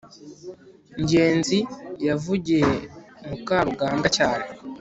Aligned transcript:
ngenzi 1.01 1.57
yavugiye 2.07 2.71
mukarugambwa 3.27 4.07
cyane 4.17 4.45